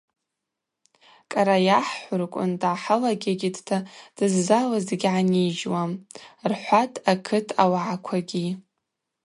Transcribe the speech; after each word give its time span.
Кӏара 1.31 1.57
йахӏхӏвырквын 1.67 2.51
дгӏахӏылагьагьитӏта 2.61 3.77
дыззалыз 4.17 4.83
дгьгӏанижьуам,– 4.89 5.91
рхӏватӏ 6.51 6.99
акыт 7.11 7.47
ауагӏаквагьи. 7.61 8.47